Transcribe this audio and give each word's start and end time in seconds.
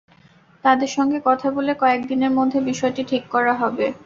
তাঁদের 0.63 0.89
সঙ্গে 0.89 1.17
কথা 1.25 1.47
বলে 1.51 1.71
কয়েক 1.75 2.01
দিনের 2.07 2.31
মধ্যে 2.37 2.59
বিষয়টি 2.69 3.01
ঠিক 3.09 3.23
করা 3.33 3.53
হবে। 3.61 3.85